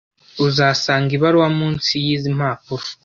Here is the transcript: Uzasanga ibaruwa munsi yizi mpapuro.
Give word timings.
Uzasanga 0.45 1.11
ibaruwa 1.17 1.49
munsi 1.59 1.91
yizi 2.05 2.29
mpapuro. 2.37 2.85